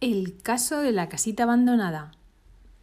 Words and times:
El 0.00 0.40
caso 0.40 0.78
de 0.78 0.92
la 0.92 1.08
casita 1.08 1.42
abandonada. 1.42 2.12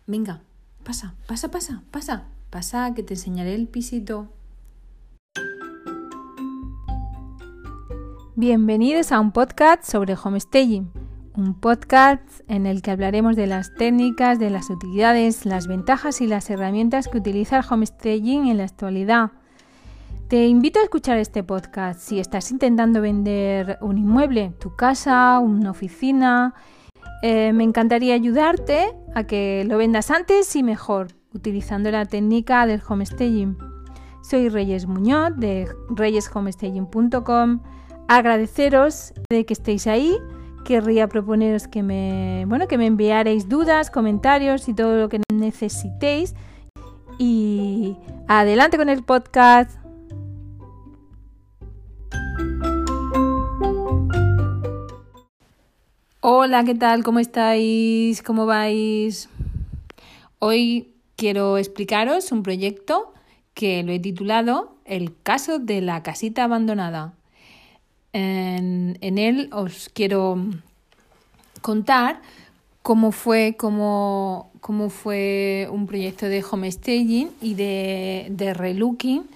Venga, 0.05 0.41
pasa, 0.83 1.15
pasa, 1.27 1.49
pasa, 1.49 1.81
pasa, 1.89 2.25
pasa, 2.49 2.93
que 2.93 3.03
te 3.03 3.13
enseñaré 3.13 3.55
el 3.55 3.69
pisito. 3.69 4.27
Bienvenidos 8.35 9.13
a 9.13 9.21
un 9.21 9.31
podcast 9.31 9.85
sobre 9.85 10.17
homestaging, 10.21 10.91
un 11.37 11.53
podcast 11.53 12.21
en 12.49 12.65
el 12.65 12.81
que 12.81 12.91
hablaremos 12.91 13.37
de 13.37 13.47
las 13.47 13.73
técnicas, 13.75 14.37
de 14.37 14.49
las 14.49 14.69
utilidades, 14.69 15.45
las 15.45 15.67
ventajas 15.67 16.19
y 16.19 16.27
las 16.27 16.49
herramientas 16.49 17.07
que 17.07 17.19
utiliza 17.19 17.59
el 17.59 17.63
homestaging 17.69 18.47
en 18.47 18.57
la 18.57 18.65
actualidad. 18.65 19.31
Te 20.27 20.47
invito 20.47 20.81
a 20.81 20.83
escuchar 20.83 21.17
este 21.17 21.45
podcast 21.45 21.97
si 21.97 22.19
estás 22.19 22.51
intentando 22.51 22.99
vender 22.99 23.77
un 23.79 23.99
inmueble, 23.99 24.53
tu 24.59 24.75
casa, 24.75 25.39
una 25.39 25.71
oficina, 25.71 26.53
eh, 27.27 27.53
me 27.53 27.63
encantaría 27.63 28.13
ayudarte 28.13 28.95
a 29.15 29.23
que 29.23 29.65
lo 29.65 29.79
vendas 29.79 30.11
antes 30.11 30.55
y 30.55 30.61
mejor, 30.61 31.07
utilizando 31.33 31.89
la 31.89 32.05
técnica 32.05 32.67
del 32.67 32.83
homestaging. 32.87 33.57
Soy 34.21 34.47
Reyes 34.47 34.85
Muñoz 34.85 35.35
de 35.35 35.67
reyeshomestaging.com. 35.89 37.63
Agradeceros 38.07 39.15
de 39.27 39.43
que 39.43 39.53
estéis 39.53 39.87
ahí. 39.87 40.15
Querría 40.65 41.07
proponeros 41.07 41.67
que 41.67 41.81
me, 41.81 42.45
bueno, 42.45 42.67
que 42.67 42.77
me 42.77 42.85
enviarais 42.85 43.49
dudas, 43.49 43.89
comentarios 43.89 44.69
y 44.69 44.75
todo 44.75 44.95
lo 44.95 45.09
que 45.09 45.19
necesitéis. 45.33 46.35
Y 47.17 47.97
adelante 48.27 48.77
con 48.77 48.87
el 48.87 49.03
podcast. 49.03 49.84
Hola, 56.27 56.63
¿qué 56.63 56.73
tal? 56.73 57.03
¿Cómo 57.03 57.19
estáis? 57.19 58.23
¿Cómo 58.23 58.47
vais? 58.47 59.29
Hoy 60.39 60.95
quiero 61.17 61.59
explicaros 61.59 62.31
un 62.31 62.41
proyecto 62.41 63.13
que 63.53 63.83
lo 63.83 63.91
he 63.91 63.99
titulado 63.99 64.73
El 64.85 65.15
caso 65.21 65.59
de 65.59 65.81
la 65.81 66.01
casita 66.01 66.45
abandonada. 66.45 67.13
En, 68.11 68.97
él 69.01 69.49
os 69.53 69.91
quiero 69.93 70.43
contar 71.61 72.23
cómo 72.81 73.11
fue, 73.11 73.55
cómo, 73.55 74.49
cómo 74.61 74.89
fue 74.89 75.67
un 75.71 75.85
proyecto 75.85 76.25
de 76.25 76.43
homestaging 76.43 77.29
y 77.39 77.53
de, 77.53 78.25
de 78.31 78.55
relooking 78.55 79.27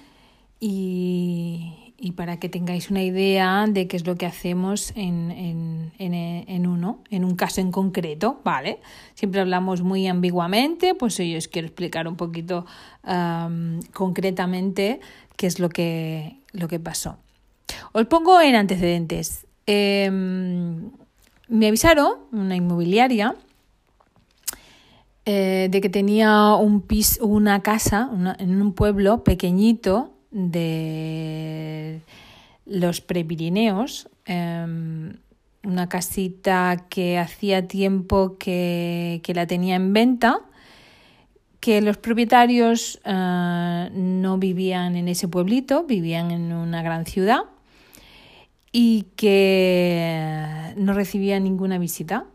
y, 0.59 1.71
y 2.00 2.14
para 2.14 2.39
que 2.39 2.50
tengáis 2.50 2.89
una 2.89 3.03
idea 3.03 3.66
de 3.67 3.88
qué 3.88 3.97
es 3.97 4.05
lo 4.05 4.16
que 4.16 4.25
hacemos 4.25 4.94
en, 4.95 5.31
en, 5.31 5.92
en, 5.97 6.67
uno, 6.67 7.03
en 7.09 7.25
un 7.25 7.36
caso 7.36 7.61
en 7.61 7.72
concreto, 7.72 8.39
¿vale? 8.44 8.80
Siempre 9.16 9.42
hablamos 9.42 9.81
muy 9.81 10.08
ambiguamente, 10.08 10.95
pues 10.95 11.20
hoy 11.20 11.36
os 11.36 11.47
quiero 11.47 11.67
explicar 11.67 12.08
un 12.08 12.16
poquito 12.16 12.66
concretamente 13.94 15.00
qué 15.36 15.47
es 15.47 15.59
lo 15.59 15.70
que, 15.70 16.38
lo 16.53 16.67
que 16.67 16.80
pasó. 16.80 17.17
Os 17.92 18.05
pongo 18.05 18.39
en 18.42 18.55
antecedentes. 18.55 19.45
Em, 19.66 20.92
me 21.47 21.67
avisaron, 21.67 22.14
una 22.31 22.55
inmobiliaria, 22.55 23.36
eh, 25.25 25.67
de 25.70 25.81
que 25.81 25.89
tenía 25.89 26.53
un 26.55 26.81
piso, 26.81 27.25
una 27.25 27.61
casa 27.61 28.09
en 28.39 28.61
un 28.61 28.73
pueblo 28.73 29.23
pequeñito 29.23 30.14
de 30.31 32.02
los 32.66 33.02
Prepirineos, 33.02 34.09
em, 34.25 35.13
una 35.63 35.89
casita 35.89 36.86
que 36.89 37.17
hacía 37.17 37.67
tiempo 37.67 38.38
que, 38.38 39.21
la 39.33 39.47
tenía 39.47 39.75
en 39.75 39.94
venta, 39.94 40.41
que 41.59 41.81
los 41.81 41.97
propietarios 41.97 43.02
eh, 43.03 43.89
no 43.94 44.38
vivían 44.38 44.95
en 44.95 45.08
ese 45.08 45.27
pueblito, 45.27 45.83
vivían 45.83 46.31
en 46.31 46.54
una 46.54 46.81
gran 46.81 47.05
ciudad 47.05 47.42
y 48.71 49.08
que 49.15 50.73
no 50.77 50.93
recibía 50.93 51.39
ninguna 51.39 51.77
visita. 51.77 52.25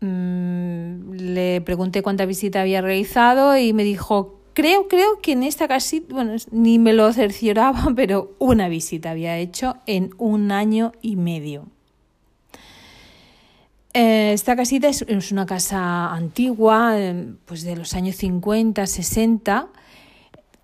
Mm, 0.00 1.12
le 1.12 1.60
pregunté 1.62 2.02
cuánta 2.02 2.26
visita 2.26 2.60
había 2.60 2.82
realizado 2.82 3.56
y 3.56 3.72
me 3.72 3.84
dijo 3.84 4.43
Creo, 4.54 4.86
creo 4.86 5.20
que 5.20 5.32
en 5.32 5.42
esta 5.42 5.66
casita, 5.66 6.14
bueno, 6.14 6.36
ni 6.52 6.78
me 6.78 6.92
lo 6.92 7.12
cercioraba, 7.12 7.92
pero 7.96 8.34
una 8.38 8.68
visita 8.68 9.10
había 9.10 9.36
hecho 9.36 9.76
en 9.86 10.14
un 10.16 10.52
año 10.52 10.92
y 11.02 11.16
medio. 11.16 11.66
Eh, 13.94 14.32
esta 14.32 14.56
casita 14.56 14.88
es, 14.88 15.02
una 15.32 15.46
casa 15.46 16.12
antigua, 16.12 16.98
eh, 16.98 17.34
pues 17.44 17.62
de 17.62 17.76
los 17.76 17.94
años 17.94 18.16
50, 18.16 18.86
60, 18.86 19.68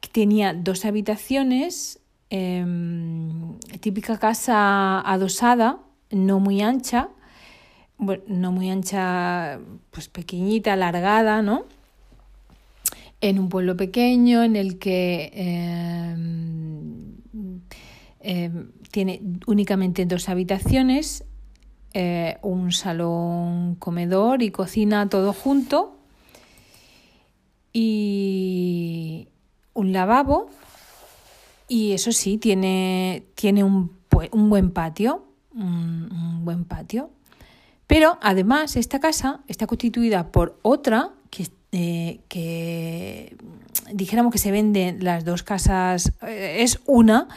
que 0.00 0.08
tenía 0.08 0.54
dos 0.54 0.84
habitaciones, 0.84 2.00
em, 2.30 3.58
típica 3.80 4.18
casa 4.18 5.00
adosada, 5.00 5.78
no 6.10 6.40
muy 6.40 6.60
ancha, 6.60 7.08
no 7.98 8.52
muy 8.52 8.70
ancha, 8.70 9.60
pues 9.90 10.08
pequeñita, 10.08 10.72
alargada, 10.72 11.42
¿no? 11.42 11.64
En 13.20 13.38
un 13.38 13.48
pueblo 13.48 13.76
pequeño 13.76 14.42
en 14.42 14.56
el 14.56 14.78
que 14.78 15.30
em, 15.34 17.16
em, 18.20 18.72
tiene 18.90 19.20
únicamente 19.46 20.06
dos 20.06 20.28
habitaciones, 20.28 21.24
eh, 21.92 22.38
un 22.42 22.72
salón, 22.72 23.74
comedor 23.76 24.42
y 24.42 24.50
cocina 24.50 25.08
todo 25.08 25.32
junto 25.32 25.96
y 27.72 29.28
un 29.74 29.92
lavabo 29.92 30.50
y 31.68 31.92
eso 31.92 32.10
sí, 32.10 32.36
tiene, 32.38 33.24
tiene 33.36 33.62
un, 33.62 33.92
un 34.32 34.50
buen 34.50 34.72
patio, 34.72 35.24
un 35.54 36.44
buen 36.44 36.64
patio. 36.64 37.10
Pero 37.86 38.18
además 38.22 38.76
esta 38.76 38.98
casa 38.98 39.40
está 39.46 39.66
constituida 39.66 40.32
por 40.32 40.58
otra 40.62 41.12
eh, 41.72 42.20
que 42.28 43.36
dijéramos 43.92 44.32
que 44.32 44.38
se 44.38 44.50
venden 44.50 45.04
las 45.04 45.24
dos 45.24 45.42
casas, 45.44 46.12
eh, 46.22 46.58
es 46.60 46.80
una, 46.86 47.28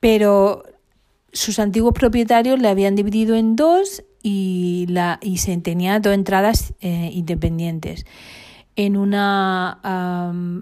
pero 0.00 0.64
sus 1.32 1.58
antiguos 1.58 1.94
propietarios 1.94 2.60
la 2.60 2.70
habían 2.70 2.96
dividido 2.96 3.36
en 3.36 3.54
dos 3.54 4.02
y, 4.22 4.86
la, 4.88 5.18
y 5.22 5.38
se 5.38 5.56
tenía 5.58 6.00
dos 6.00 6.12
entradas 6.12 6.74
eh, 6.80 7.10
independientes. 7.12 8.04
En 8.74 8.96
una 8.96 9.80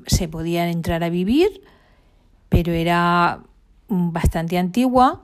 se 0.06 0.27
podían 0.28 0.69
entrar 0.69 1.04
a 1.04 1.10
vivir, 1.10 1.62
pero 2.48 2.72
era 2.72 3.43
bastante 3.88 4.56
antigua, 4.56 5.22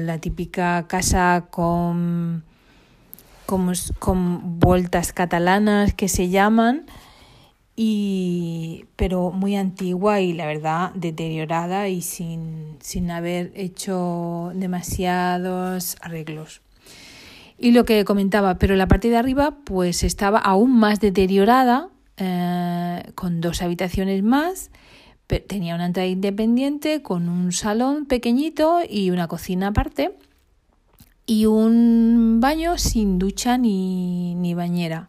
la 0.00 0.18
típica 0.18 0.86
casa 0.88 1.48
con, 1.50 2.44
con, 3.44 3.72
con 3.98 4.58
vueltas 4.58 5.12
catalanas 5.12 5.92
que 5.92 6.08
se 6.08 6.30
llaman, 6.30 6.86
y, 7.76 8.86
pero 8.96 9.30
muy 9.30 9.56
antigua 9.56 10.20
y 10.20 10.32
la 10.32 10.46
verdad 10.46 10.92
deteriorada 10.94 11.88
y 11.88 12.02
sin, 12.02 12.76
sin 12.80 13.10
haber 13.10 13.52
hecho 13.54 14.52
demasiados 14.54 15.96
arreglos. 16.00 16.60
Y 17.58 17.72
lo 17.72 17.84
que 17.84 18.04
comentaba, 18.04 18.58
pero 18.58 18.76
la 18.76 18.88
parte 18.88 19.08
de 19.08 19.16
arriba 19.16 19.56
pues 19.64 20.02
estaba 20.04 20.38
aún 20.38 20.76
más 20.76 21.00
deteriorada, 21.00 21.88
eh, 22.16 23.02
con 23.14 23.40
dos 23.40 23.62
habitaciones 23.62 24.22
más, 24.22 24.70
tenía 25.26 25.74
una 25.74 25.86
entrada 25.86 26.06
independiente 26.06 27.02
con 27.02 27.28
un 27.28 27.52
salón 27.52 28.06
pequeñito 28.06 28.80
y 28.88 29.10
una 29.10 29.26
cocina 29.26 29.68
aparte 29.68 30.14
y 31.26 31.46
un 31.46 32.38
baño 32.40 32.76
sin 32.78 33.18
ducha 33.18 33.56
ni, 33.58 34.34
ni 34.34 34.54
bañera. 34.54 35.08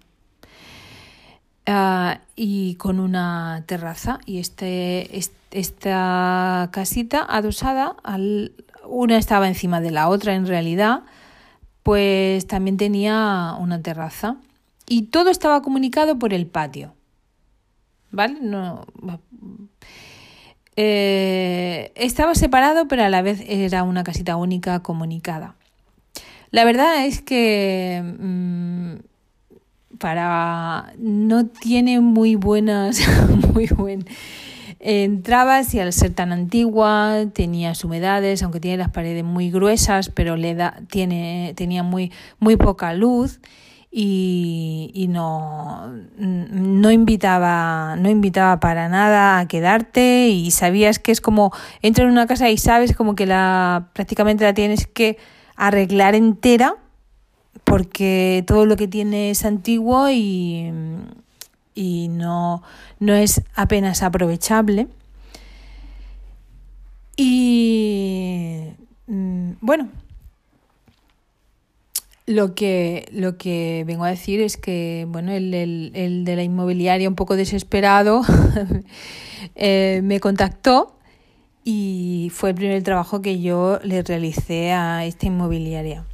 Ah, 1.68 2.20
y 2.36 2.76
con 2.76 3.00
una 3.00 3.64
terraza. 3.66 4.20
Y 4.26 4.40
este, 4.40 5.10
esta 5.52 6.70
casita 6.72 7.26
adosada, 7.28 7.96
al, 8.04 8.54
una 8.88 9.18
estaba 9.18 9.48
encima 9.48 9.82
de 9.82 9.92
la 9.92 10.10
otra 10.10 10.36
en 10.36 10.46
realidad, 10.46 11.04
pues 11.84 12.48
también 12.48 12.78
tenía 12.78 13.56
una 13.60 13.82
terraza. 13.82 14.38
Y 14.88 15.04
todo 15.04 15.30
estaba 15.30 15.62
comunicado 15.62 16.20
por 16.20 16.34
el 16.34 16.46
patio. 16.46 16.94
¿Vale? 18.12 18.38
No, 18.42 18.86
eh, 20.76 21.92
estaba 21.96 22.36
separado, 22.36 22.88
pero 22.88 23.04
a 23.04 23.10
la 23.10 23.22
vez 23.22 23.44
era 23.48 23.84
una 23.84 24.04
casita 24.04 24.36
única 24.36 24.82
comunicada. 24.82 25.56
La 26.52 26.64
verdad 26.64 27.06
es 27.06 27.22
que 27.22 28.02
mm, 28.20 28.96
para 30.06 30.94
no 31.00 31.48
tiene 31.48 32.00
muy 32.00 32.36
buenas 32.36 33.02
muy 33.56 33.66
buen 33.66 34.06
entrabas 34.80 35.74
y 35.74 35.80
al 35.80 35.92
ser 35.94 36.14
tan 36.14 36.32
antigua 36.32 37.24
tenía 37.34 37.74
humedades 37.84 38.44
aunque 38.44 38.60
tiene 38.60 38.78
las 38.78 38.92
paredes 38.92 39.24
muy 39.24 39.50
gruesas 39.50 40.10
pero 40.10 40.36
le 40.36 40.54
da 40.54 40.80
tiene 40.92 41.54
tenía 41.56 41.82
muy 41.82 42.12
muy 42.38 42.56
poca 42.56 42.94
luz 42.94 43.40
y, 43.98 45.08
no, 45.10 45.88
no, 46.18 46.92
invitaba, 46.92 47.96
no 47.96 48.10
invitaba 48.10 48.60
para 48.60 48.90
nada 48.90 49.40
a 49.40 49.48
quedarte 49.48 50.28
y 50.28 50.52
sabías 50.52 51.00
que 51.00 51.14
es 51.14 51.22
como 51.22 51.54
entras 51.82 52.06
en 52.06 52.12
una 52.12 52.28
casa 52.28 52.50
y 52.50 52.58
sabes 52.58 52.94
como 52.94 53.16
que 53.16 53.26
la 53.26 53.88
prácticamente 53.94 54.44
la 54.44 54.54
tienes 54.54 54.86
que 54.86 55.18
arreglar 55.56 56.14
entera 56.14 56.76
porque 57.66 58.44
todo 58.48 58.66
lo 58.66 58.78
que 58.78 58.88
tiene 58.88 59.32
es 59.32 59.44
antiguo 59.44 60.10
y, 60.10 60.72
y 61.74 62.08
no, 62.08 62.64
no 63.00 63.14
es 63.14 63.42
apenas 63.56 64.04
aprovechable. 64.04 64.88
Y 67.18 68.62
mm, 69.08 69.52
bueno, 69.62 69.90
lo 72.28 72.56
que, 72.56 73.08
lo 73.12 73.38
que 73.38 73.84
vengo 73.86 74.04
a 74.04 74.10
decir 74.10 74.42
es 74.42 74.58
que, 74.58 75.06
bueno, 75.10 75.32
el, 75.32 75.54
el, 75.54 76.26
de 76.26 76.36
la 76.36 76.44
inmobiliaria 76.44 77.10
un 77.10 77.16
poco 77.16 77.36
desesperado 77.36 78.22
eh, 79.56 80.02
me 80.04 80.20
contactó 80.20 80.96
y 81.64 82.32
fue 82.34 82.50
el 82.52 82.56
primer 82.56 82.84
trabajo 82.84 83.22
que 83.22 83.42
yo 83.42 83.80
le 83.84 84.04
realicé 84.04 84.72
a 84.72 85.06
esta 85.06 85.26
inmobiliaria. 85.28 86.06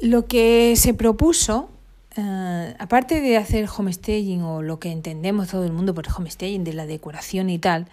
Lo 0.00 0.26
que 0.26 0.74
se 0.76 0.94
propuso, 0.94 1.70
eh, 2.16 2.74
aparte 2.78 3.20
de 3.20 3.36
hacer 3.36 3.68
homestaging 3.68 4.42
o 4.42 4.62
lo 4.62 4.78
que 4.78 4.92
entendemos 4.92 5.48
todo 5.48 5.64
el 5.64 5.72
mundo 5.72 5.94
por 5.94 6.06
homestaging, 6.08 6.64
de 6.64 6.72
la 6.72 6.86
decoración 6.86 7.50
y 7.50 7.58
tal, 7.58 7.86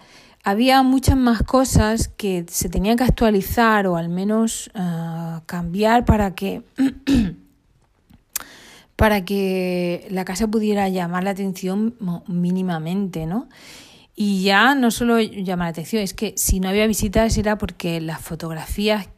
había 0.44 0.82
muchas 0.84 1.16
más 1.16 1.42
cosas 1.42 2.06
que 2.06 2.46
se 2.48 2.68
tenían 2.68 2.96
que 2.96 3.02
actualizar 3.02 3.88
o 3.88 3.96
al 3.96 4.08
menos 4.08 4.70
ah, 4.74 5.42
cambiar 5.46 6.04
para 6.04 6.36
que 6.36 6.62
para 8.96 9.24
que 9.24 10.06
la 10.10 10.24
casa 10.24 10.46
pudiera 10.48 10.88
llamar 10.88 11.24
la 11.24 11.30
atención 11.30 11.96
mínimamente, 12.28 13.26
¿no? 13.26 13.48
Y 14.14 14.42
ya 14.42 14.74
no 14.74 14.90
solo 14.90 15.20
llamar 15.20 15.66
la 15.66 15.70
atención, 15.70 16.02
es 16.02 16.14
que 16.14 16.32
si 16.36 16.60
no 16.60 16.68
había 16.68 16.86
visitas 16.86 17.36
era 17.36 17.58
porque 17.58 18.00
las 18.00 18.20
fotografías, 18.22 19.08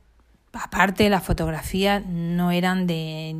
aparte 0.52 1.08
las 1.08 1.24
fotografías 1.24 2.04
no 2.06 2.50
eran 2.50 2.86
de, 2.86 3.36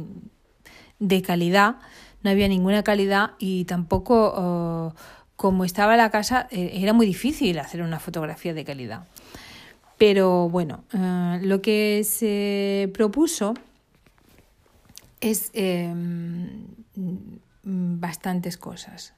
de 0.99 1.23
calidad, 1.23 1.77
no 2.23 2.31
había 2.31 2.49
ninguna 2.49 2.83
calidad 2.83 3.33
y 3.39 3.65
tampoco... 3.65 4.95
Como 5.39 5.65
estaba 5.65 5.97
la 5.97 6.11
casa, 6.11 6.49
eh, 6.51 6.81
era 6.83 6.93
muy 6.93 7.07
difícil 7.07 7.61
hacer 7.61 7.81
una 7.81 8.01
fotografía 8.01 8.55
de 8.55 8.65
calidad. 8.65 9.07
Pero 9.97 10.49
bueno, 10.49 10.83
eh, 10.93 11.39
lo 11.45 11.63
que 11.63 12.03
se 12.03 12.91
propuso 12.93 13.55
es 15.21 15.53
em, 15.55 16.67
bastantes 17.63 18.57
cosas. 18.57 19.15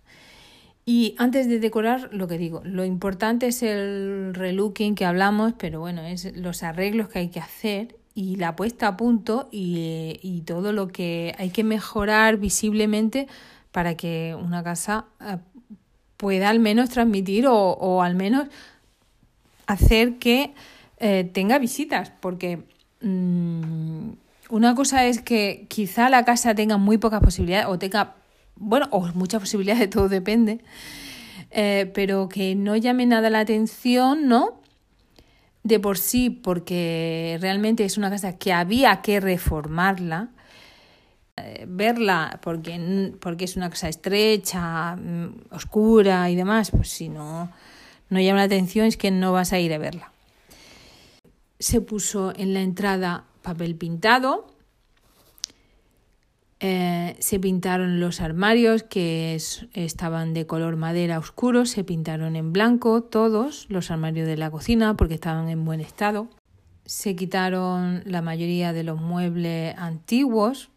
Y 0.86 1.14
antes 1.18 1.48
de 1.48 1.60
decorar, 1.60 2.08
lo 2.12 2.26
que 2.26 2.38
digo, 2.38 2.62
lo 2.64 2.84
importante 2.84 3.46
es 3.48 3.62
el 3.62 4.32
relooking 4.34 4.94
que 4.94 5.04
hablamos, 5.04 5.52
pero 5.56 5.80
bueno, 5.80 6.02
es 6.02 6.36
los 6.36 6.62
arreglos 6.62 7.08
que 7.08 7.20
hay 7.20 7.28
que 7.28 7.40
hacer 7.40 7.96
y 8.14 8.36
la 8.36 8.56
puesta 8.56 8.88
a 8.88 8.96
punto 8.96 9.48
y, 9.52 10.18
y 10.22 10.40
todo 10.42 10.72
lo 10.72 10.88
que 10.88 11.34
hay 11.38 11.50
que 11.50 11.62
mejorar 11.62 12.38
visiblemente 12.38 13.28
para 13.72 13.94
que 13.94 14.36
una 14.40 14.62
casa 14.62 15.06
eh, 15.20 15.38
pueda 16.16 16.50
al 16.50 16.60
menos 16.60 16.90
transmitir 16.90 17.46
o, 17.48 18.02
al 18.02 18.14
menos 18.14 18.48
hacer 19.66 20.18
que 20.18 20.52
eh, 20.98 21.30
tenga 21.32 21.58
visitas, 21.58 22.12
porque 22.20 22.64
mm, 23.00 24.10
una 24.50 24.74
cosa 24.74 25.06
es 25.06 25.22
que 25.22 25.66
quizá 25.68 26.10
la 26.10 26.24
casa 26.24 26.54
tenga 26.54 26.76
muy 26.76 26.98
pocas 26.98 27.22
posibilidades 27.22 27.68
o 27.68 27.78
tenga, 27.78 28.16
bueno, 28.60 28.86
o 28.92 29.08
muchas 29.14 29.40
posibilidades, 29.40 29.90
todo 29.90 30.08
depende, 30.08 30.60
eh, 31.50 31.90
pero 31.92 32.28
que 32.28 32.54
no 32.54 32.76
llame 32.76 33.06
nada 33.06 33.30
la 33.30 33.40
atención, 33.40 34.28
¿no? 34.28 34.60
De 35.62 35.80
por 35.80 35.98
sí, 35.98 36.30
porque 36.30 37.38
realmente 37.40 37.84
es 37.84 37.98
una 37.98 38.08
casa 38.08 38.38
que 38.38 38.52
había 38.52 39.02
que 39.02 39.20
reformarla, 39.20 40.30
eh, 41.36 41.64
verla 41.68 42.38
porque, 42.42 43.12
porque 43.20 43.44
es 43.44 43.56
una 43.56 43.68
casa 43.68 43.88
estrecha, 43.88 44.96
mm, 44.96 45.48
oscura 45.50 46.30
y 46.30 46.36
demás, 46.36 46.70
pues 46.70 46.88
si 46.88 47.08
no, 47.08 47.50
no 48.08 48.20
llama 48.20 48.38
la 48.38 48.44
atención 48.44 48.86
es 48.86 48.96
que 48.96 49.10
no 49.10 49.32
vas 49.32 49.52
a 49.52 49.58
ir 49.58 49.72
a 49.72 49.78
verla. 49.78 50.12
Se 51.58 51.80
puso 51.80 52.32
en 52.36 52.54
la 52.54 52.62
entrada 52.62 53.24
papel 53.42 53.74
pintado, 53.76 54.49
eh, 56.60 57.16
se 57.18 57.40
pintaron 57.40 58.00
los 58.00 58.20
armarios 58.20 58.82
que 58.82 59.34
estaban 59.72 60.34
de 60.34 60.46
color 60.46 60.76
madera 60.76 61.18
oscuro, 61.18 61.66
se 61.66 61.84
pintaron 61.84 62.36
en 62.36 62.52
blanco 62.52 63.02
todos 63.02 63.66
los 63.68 63.90
armarios 63.90 64.26
de 64.28 64.36
la 64.36 64.50
cocina 64.50 64.96
porque 64.96 65.14
estaban 65.14 65.48
en 65.48 65.64
buen 65.64 65.80
estado. 65.80 66.28
Se 66.84 67.16
quitaron 67.16 68.02
la 68.04 68.22
mayoría 68.22 68.72
de 68.72 68.84
los 68.84 69.00
muebles 69.00 69.74
antiguos 69.76 70.70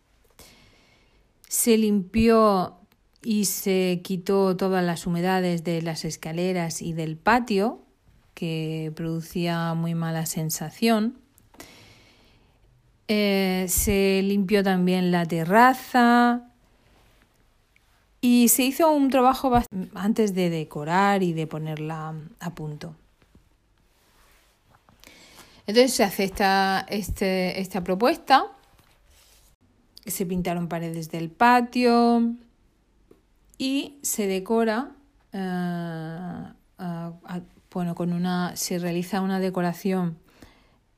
se 1.53 1.77
limpió 1.77 2.79
y 3.21 3.45
se 3.45 4.01
quitó 4.03 4.57
todas 4.57 4.83
las 4.83 5.05
humedades 5.05 5.63
de 5.63 5.83
las 5.83 6.03
escaleras 6.03 6.81
y 6.81 6.93
del 6.93 7.15
patio, 7.15 7.85
que 8.33 8.91
producía 8.95 9.75
muy 9.75 9.93
mala 9.93 10.25
sensación. 10.25 11.19
Eh, 13.07 13.65
se 13.67 14.21
limpió 14.23 14.63
también 14.63 15.11
la 15.11 15.25
terraza 15.25 16.49
y 18.21 18.47
se 18.47 18.63
hizo 18.63 18.91
un 18.91 19.09
trabajo 19.09 19.51
antes 19.93 20.33
de 20.33 20.49
decorar 20.49 21.23
y 21.23 21.33
de 21.33 21.45
ponerla 21.47 22.15
a 22.39 22.55
punto. 22.55 22.95
Entonces 25.67 25.93
se 25.93 26.03
hace 26.03 26.23
esta, 26.23 26.85
este, 26.89 27.59
esta 27.59 27.83
propuesta 27.83 28.51
se 30.05 30.25
pintaron 30.25 30.67
paredes 30.67 31.09
del 31.11 31.29
patio 31.29 32.33
y 33.57 33.99
se 34.01 34.27
decora, 34.27 34.91
eh, 35.31 36.43
bueno, 37.71 37.95
con 37.95 38.13
una, 38.13 38.55
se 38.55 38.79
realiza 38.79 39.21
una 39.21 39.39
decoración 39.39 40.17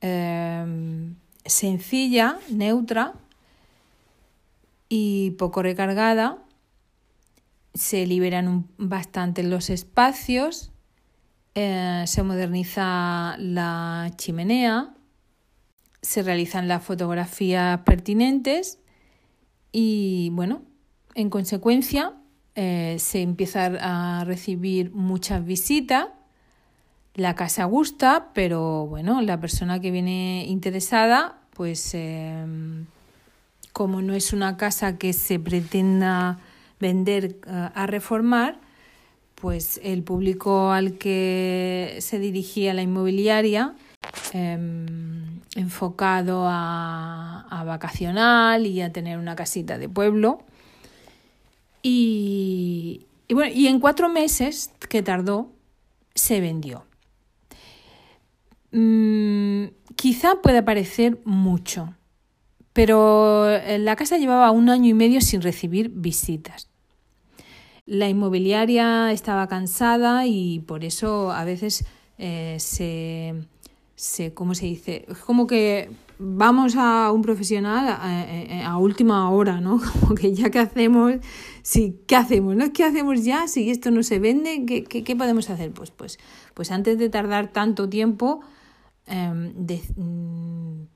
eh, 0.00 1.12
sencilla, 1.46 2.38
neutra 2.50 3.14
y 4.88 5.32
poco 5.32 5.62
recargada. 5.62 6.38
Se 7.74 8.06
liberan 8.06 8.66
bastante 8.78 9.42
los 9.42 9.70
espacios, 9.70 10.72
eh, 11.54 12.04
se 12.06 12.22
moderniza 12.22 13.36
la 13.38 14.10
chimenea, 14.16 14.94
se 16.02 16.22
realizan 16.22 16.68
las 16.68 16.82
fotografías 16.82 17.80
pertinentes 17.80 18.78
y 19.72 20.30
bueno, 20.32 20.62
en 21.14 21.30
consecuencia, 21.30 22.14
eh, 22.54 22.96
se 22.98 23.20
empieza 23.20 23.66
a 23.80 24.24
recibir 24.24 24.90
muchas 24.92 25.44
visitas. 25.44 26.08
La 27.16 27.34
casa 27.34 27.64
gusta, 27.64 28.28
pero 28.32 28.86
bueno, 28.86 29.20
la 29.20 29.40
persona 29.40 29.80
que 29.80 29.90
viene 29.90 30.44
interesada, 30.46 31.38
pues 31.54 31.92
em, 31.94 32.86
como 33.72 34.02
no 34.02 34.14
es 34.14 34.32
una 34.32 34.56
casa 34.56 34.96
que 34.98 35.12
se 35.12 35.40
pretenda 35.40 36.38
vender 36.78 37.36
eh, 37.46 37.70
a 37.74 37.86
reformar, 37.86 38.60
pues 39.34 39.80
el 39.82 40.02
público 40.04 40.70
al 40.70 40.98
que 40.98 41.96
se 42.00 42.20
dirigía 42.20 42.72
la 42.74 42.82
inmobiliaria 42.82 43.74
Em, 44.32 45.40
enfocado 45.54 46.44
a, 46.46 47.62
vacacional 47.66 48.66
y 48.66 48.80
a 48.80 48.92
tener 48.92 49.18
una 49.18 49.34
casita 49.34 49.78
de 49.78 49.88
pueblo. 49.88 50.42
Y, 51.82 53.06
bueno, 53.28 53.52
y 53.52 53.66
en 53.66 53.80
cuatro 53.80 54.08
meses 54.08 54.70
que 54.88 55.02
tardó, 55.02 55.50
se 56.14 56.40
vendió. 56.40 56.84
Mm, 58.72 59.66
quizá 59.96 60.42
pueda 60.42 60.64
parecer 60.64 61.18
mucho, 61.24 61.94
pero 62.72 63.46
la 63.78 63.96
casa 63.96 64.18
llevaba 64.18 64.50
un 64.50 64.68
año 64.68 64.90
y 64.90 64.94
medio 64.94 65.20
sin 65.20 65.40
recibir 65.40 65.90
visitas. 65.90 66.68
La 67.86 68.08
inmobiliaria 68.08 69.12
estaba 69.12 69.46
cansada 69.46 70.26
y 70.26 70.58
por 70.60 70.84
eso 70.84 71.30
a 71.30 71.44
veces 71.44 71.86
eh, 72.18 72.56
se, 72.58 73.34
se, 73.94 74.34
¿cómo 74.34 74.54
se 74.54 74.66
dice? 74.66 75.06
Como 75.24 75.46
que 75.46 75.90
vamos 76.18 76.76
a 76.76 77.12
un 77.12 77.22
profesional 77.22 77.86
a, 77.88 78.78
última 78.78 79.30
hora, 79.30 79.60
¿no? 79.60 79.80
Como 80.00 80.14
que 80.14 80.34
ya 80.34 80.50
que 80.50 80.58
hacemos, 80.58 81.14
sí, 81.62 82.00
¿qué 82.06 82.16
hacemos? 82.16 82.56
¿No? 82.56 82.72
¿Qué 82.72 82.84
hacemos 82.84 83.24
ya? 83.24 83.48
Si 83.48 83.70
esto 83.70 83.90
no 83.90 84.02
se 84.02 84.18
vende, 84.18 84.64
¿qué, 84.66 84.84
qué, 84.84 85.16
podemos 85.16 85.50
hacer? 85.50 85.70
Pues, 85.72 85.90
pues, 85.90 86.18
pues 86.54 86.70
antes 86.70 86.98
de 86.98 87.08
tardar 87.08 87.52
tanto 87.52 87.88
tiempo, 87.88 88.40
em, 89.06 89.52
mm, 89.96 90.86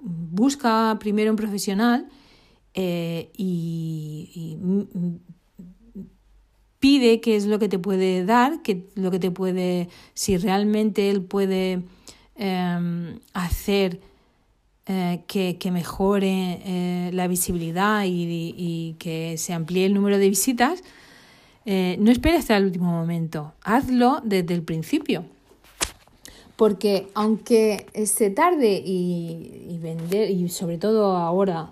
busca 0.00 0.96
primero 1.00 1.30
un 1.30 1.36
profesional 1.36 2.08
eh, 2.74 3.30
y, 3.36 4.56
pide 6.78 7.20
qué 7.20 7.36
es 7.36 7.46
lo 7.46 7.58
que 7.58 7.68
te 7.68 7.78
puede 7.78 8.24
dar, 8.24 8.62
qué 8.62 8.86
lo 8.94 9.10
que 9.10 9.18
te 9.18 9.30
puede, 9.30 9.88
si 10.14 10.36
realmente 10.36 11.10
él 11.10 11.22
puede 11.22 11.82
em, 12.36 13.18
hacer 13.32 14.00
eh, 14.86 15.22
que, 15.26 15.70
mejore 15.72 16.60
eh, 16.64 17.10
la 17.12 17.26
visibilidad 17.28 18.04
y, 18.06 18.94
que 18.98 19.36
se 19.38 19.52
amplíe 19.52 19.86
el 19.86 19.94
número 19.94 20.18
de 20.18 20.28
visitas, 20.28 20.82
no 21.66 22.12
esperes 22.12 22.40
hasta 22.40 22.56
el 22.56 22.66
último 22.66 22.90
momento, 22.90 23.54
hazlo 23.62 24.20
desde 24.22 24.54
el 24.54 24.62
principio. 24.62 25.24
Porque 26.56 27.08
aunque 27.14 27.86
se 28.06 28.30
tarde 28.30 28.82
y, 28.84 29.78
vender, 29.82 30.30
y 30.30 30.48
sobre 30.48 30.78
todo 30.78 31.16
ahora 31.16 31.70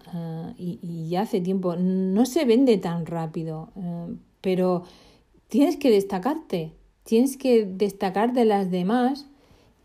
y, 0.59 0.79
y, 0.83 1.09
ya 1.09 1.23
hace 1.23 1.41
tiempo, 1.41 1.75
no 1.77 2.27
se 2.27 2.45
vende 2.45 2.77
tan 2.77 3.07
rápido, 3.07 3.71
pero 4.43 4.85
tienes 5.49 5.79
que 5.79 5.91
destacarte, 5.91 6.73
tienes 7.03 7.37
que 7.39 7.65
destacar 7.65 8.35
de 8.35 8.45
las 8.45 8.71
demás, 8.71 9.27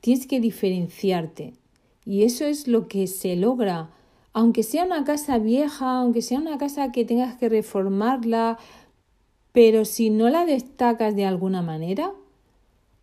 tienes 0.01 0.27
que 0.27 0.39
diferenciarte. 0.39 1.53
Y 2.05 2.23
eso 2.23 2.45
es 2.45 2.67
lo 2.67 2.87
que 2.87 3.07
se 3.07 3.35
logra. 3.35 3.91
Aunque 4.33 4.63
sea 4.63 4.83
una 4.83 5.03
casa 5.03 5.37
vieja, 5.37 5.99
aunque 5.99 6.21
sea 6.21 6.39
una 6.39 6.57
casa 6.57 6.91
que 6.91 7.05
tengas 7.05 7.37
que 7.37 7.49
reformarla, 7.49 8.57
pero 9.51 9.85
si 9.85 10.09
no 10.09 10.29
la 10.29 10.45
destacas 10.45 11.15
de 11.15 11.25
alguna 11.25 11.61
manera, 11.61 12.11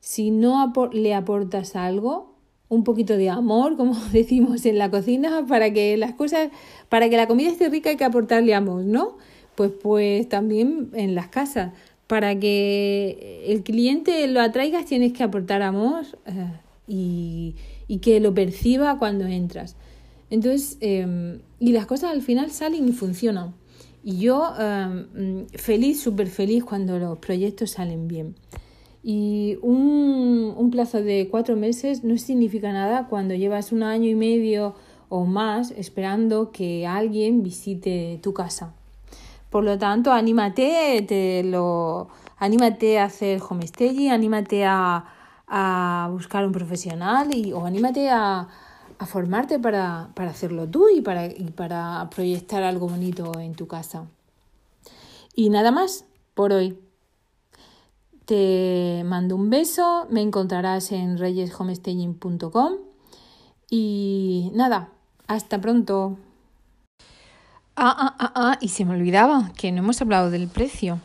si 0.06 0.30
no 0.30 0.72
le 0.92 1.14
aportas 1.14 1.74
algo, 1.74 2.36
un 2.68 2.84
poquito 2.84 3.16
de 3.16 3.28
amor, 3.28 3.76
como 3.76 3.96
decimos 4.12 4.64
en 4.64 4.78
la 4.78 4.88
cocina, 4.88 5.44
para 5.48 5.72
que 5.72 5.96
las 5.96 6.14
cosas, 6.14 6.50
para 6.88 7.10
que 7.10 7.16
la 7.16 7.26
comida 7.26 7.50
esté 7.50 7.68
rica 7.68 7.90
hay 7.90 7.96
que 7.96 8.04
aportarle 8.04 8.54
amor, 8.54 8.84
¿no? 8.84 9.18
Pues, 9.56 9.72
pues 9.72 10.28
también 10.28 10.90
en 10.92 11.16
las 11.16 11.26
casas, 11.26 11.72
para 12.06 12.38
que 12.38 13.46
el 13.48 13.64
cliente 13.64 14.28
lo 14.28 14.40
atraigas 14.40 14.84
tienes 14.84 15.12
que 15.12 15.24
aportar 15.24 15.62
amor 15.62 16.04
eh, 16.26 16.52
y, 16.86 17.56
y 17.88 17.98
que 17.98 18.20
lo 18.20 18.32
perciba 18.32 19.00
cuando 19.00 19.26
entras. 19.26 19.74
Entonces, 20.30 20.78
em, 20.82 21.40
y 21.58 21.72
las 21.72 21.86
cosas 21.86 22.12
al 22.12 22.22
final 22.22 22.52
salen 22.52 22.88
y 22.88 22.92
funcionan. 22.92 23.54
Y 24.04 24.18
yo 24.18 24.52
em, 24.56 25.48
feliz, 25.48 26.00
súper 26.00 26.28
feliz 26.28 26.62
cuando 26.62 26.96
los 27.00 27.18
proyectos 27.18 27.72
salen 27.72 28.06
bien. 28.06 28.36
Y 29.08 29.56
un, 29.62 30.52
un, 30.56 30.70
plazo 30.72 31.00
de 31.00 31.28
cuatro 31.30 31.54
meses 31.54 32.02
no 32.02 32.18
significa 32.18 32.72
nada 32.72 33.06
cuando 33.06 33.34
llevas 33.34 33.70
un 33.70 33.84
año 33.84 34.08
y 34.08 34.16
medio 34.16 34.74
o 35.08 35.24
más 35.26 35.70
esperando 35.70 36.50
que 36.50 36.88
alguien 36.88 37.44
visite 37.44 38.18
tu 38.20 38.34
casa. 38.34 38.74
Por 39.48 39.62
lo 39.62 39.78
tanto, 39.78 40.10
anímate, 40.10 41.04
te 41.06 41.44
lo, 41.44 42.08
anímate 42.36 42.98
a 42.98 43.04
hacer 43.04 43.40
homestaging, 43.48 44.10
anímate 44.10 44.64
a, 44.64 45.04
a 45.46 46.08
buscar 46.10 46.44
un 46.44 46.50
profesional 46.50 47.32
y, 47.32 47.52
o 47.52 47.64
anímate 47.64 48.10
a, 48.10 48.48
a 48.98 49.06
formarte 49.06 49.60
para, 49.60 50.10
para, 50.14 50.30
hacerlo 50.30 50.66
tú 50.66 50.88
y 50.88 51.00
para, 51.00 51.26
y 51.26 51.52
para 51.54 52.10
proyectar 52.10 52.64
algo 52.64 52.88
bonito 52.88 53.38
en 53.38 53.54
tu 53.54 53.68
casa. 53.68 54.06
Y 55.36 55.48
nada 55.48 55.70
más 55.70 56.06
por 56.34 56.52
hoy. 56.52 56.76
Te 58.26 59.04
mando 59.04 59.36
un 59.36 59.50
beso, 59.50 60.08
me 60.10 60.20
encontrarás 60.20 60.90
en 60.90 61.16
reyeshomestaging.com 61.16 62.72
y 63.70 64.50
nada, 64.52 64.88
hasta 65.28 65.60
pronto. 65.60 66.18
Ah, 67.76 67.94
ah, 67.96 68.16
ah, 68.18 68.32
ah, 68.34 68.58
y 68.60 68.68
se 68.68 68.84
me 68.84 68.94
olvidaba 68.94 69.52
que 69.56 69.70
no 69.70 69.78
hemos 69.78 70.02
hablado 70.02 70.30
del 70.30 70.48
precio. 70.48 70.98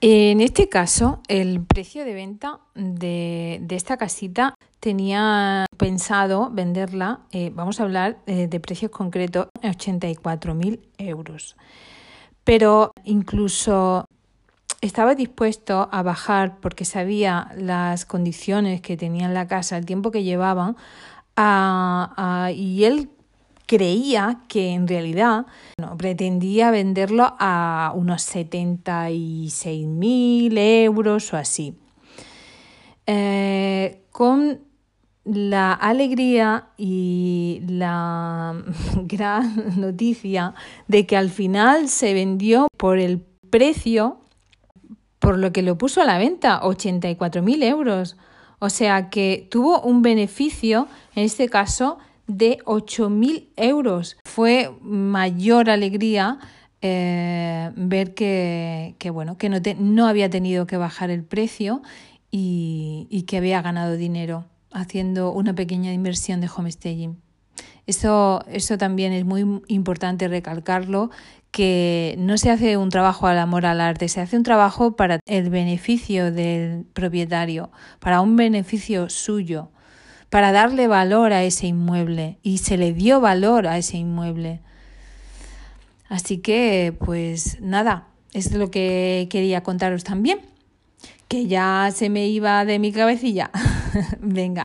En 0.00 0.40
este 0.40 0.70
caso, 0.70 1.20
el 1.28 1.60
precio 1.60 2.06
de 2.06 2.14
venta 2.14 2.60
de, 2.74 3.60
esta 3.68 3.98
casita 3.98 4.54
tenía 4.80 5.66
pensado 5.76 6.48
venderla, 6.50 7.20
eh, 7.32 7.52
vamos 7.54 7.80
a 7.80 7.82
hablar 7.82 8.16
eh, 8.26 8.46
de 8.46 8.60
precios 8.60 8.90
concretos, 8.90 9.48
84.000 9.60 10.80
euros. 10.96 11.54
Pero 12.44 12.92
incluso 13.04 14.06
estaba 14.80 15.14
dispuesto 15.14 15.88
a 15.90 16.02
bajar 16.02 16.58
porque 16.60 16.84
sabía 16.84 17.50
las 17.56 18.04
condiciones 18.04 18.80
que 18.80 18.96
tenía 18.96 19.26
en 19.26 19.34
la 19.34 19.48
casa, 19.48 19.76
el 19.76 19.86
tiempo 19.86 20.10
que 20.10 20.22
llevaban, 20.22 20.76
y 22.54 22.84
él 22.84 23.10
creía 23.66 24.40
que 24.48 24.70
en 24.70 24.88
realidad 24.88 25.46
no, 25.78 25.96
pretendía 25.96 26.70
venderlo 26.70 27.34
a 27.38 27.92
unos 27.94 28.22
76.000 28.34 30.58
euros 30.84 31.32
o 31.32 31.36
así. 31.36 31.74
Eh, 33.06 34.02
con 34.10 34.60
la 35.24 35.74
alegría 35.74 36.66
y 36.76 37.62
la 37.68 38.62
gran 39.04 39.80
noticia 39.80 40.54
de 40.88 41.06
que 41.06 41.16
al 41.16 41.30
final 41.30 41.88
se 41.88 42.14
vendió 42.14 42.66
por 42.76 42.98
el 42.98 43.20
precio 43.50 44.18
por 45.18 45.38
lo 45.38 45.52
que 45.52 45.62
lo 45.62 45.78
puso 45.78 46.00
a 46.00 46.04
la 46.04 46.18
venta, 46.18 46.60
84.000 46.62 47.62
euros. 47.64 48.16
O 48.58 48.70
sea 48.70 49.10
que 49.10 49.46
tuvo 49.50 49.80
un 49.80 50.02
beneficio, 50.02 50.88
en 51.14 51.24
este 51.24 51.48
caso, 51.48 51.98
de 52.26 52.58
8.000 52.64 53.48
euros. 53.56 54.16
Fue 54.24 54.70
mayor 54.82 55.70
alegría 55.70 56.38
eh, 56.80 57.72
ver 57.74 58.14
que, 58.14 58.94
bueno, 59.12 59.36
que 59.36 59.48
no, 59.48 59.58
no, 59.78 60.06
había 60.06 60.30
tenido 60.30 60.66
que 60.66 60.76
bajar 60.76 61.10
el 61.10 61.24
precio 61.24 61.82
y, 62.30 63.24
que 63.26 63.36
había 63.38 63.62
ganado 63.62 63.96
dinero 63.96 64.44
haciendo 64.70 65.32
una 65.32 65.54
pequeña 65.54 65.92
inversión 65.92 66.40
de 66.40 66.48
homestaging. 66.54 67.16
Eso, 67.86 68.44
eso 68.48 68.76
también 68.76 69.12
es 69.12 69.24
muy 69.24 69.62
importante 69.66 70.28
recalcarlo, 70.28 71.10
que 71.50 72.14
no 72.18 72.38
se 72.38 72.50
hace 72.50 72.76
un 72.76 72.90
trabajo 72.90 73.26
al 73.26 73.38
amor 73.38 73.66
al 73.66 73.80
arte, 73.80 74.08
se 74.08 74.20
hace 74.20 74.36
un 74.36 74.42
trabajo 74.42 74.96
para 74.96 75.20
el 75.26 75.50
beneficio 75.50 76.32
del 76.32 76.84
propietario, 76.92 77.70
para 78.00 78.20
un 78.20 78.36
beneficio 78.36 79.08
suyo 79.08 79.70
para 80.30 80.52
darle 80.52 80.88
valor 80.88 81.32
a 81.32 81.42
ese 81.42 81.66
inmueble 81.68 82.38
y 82.42 82.58
se 82.58 82.76
le 82.76 82.92
dio 82.92 83.20
valor 83.20 83.66
a 83.66 83.78
ese 83.78 83.96
inmueble. 83.96 84.60
Así 86.08 86.38
que, 86.38 86.94
pues 86.98 87.60
nada, 87.60 88.08
es 88.32 88.52
lo 88.52 88.70
que 88.70 89.28
quería 89.30 89.62
contaros 89.62 90.04
también, 90.04 90.40
que 91.28 91.46
ya 91.46 91.90
se 91.94 92.08
me 92.08 92.28
iba 92.28 92.64
de 92.64 92.78
mi 92.78 92.92
cabecilla. 92.92 93.50
Venga. 94.20 94.64